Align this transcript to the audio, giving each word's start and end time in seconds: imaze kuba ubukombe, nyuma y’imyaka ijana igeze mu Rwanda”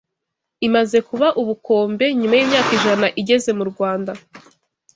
imaze 0.67 0.97
kuba 1.07 1.27
ubukombe, 1.41 2.05
nyuma 2.19 2.35
y’imyaka 2.37 2.71
ijana 2.77 3.07
igeze 3.21 3.51
mu 3.57 3.65
Rwanda” 3.71 4.11